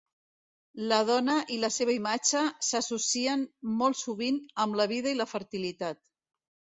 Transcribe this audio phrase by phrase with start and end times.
[0.91, 3.43] La dona i la seva imatge s'associen
[3.81, 6.01] molt sovint amb la vida i la fertilitat.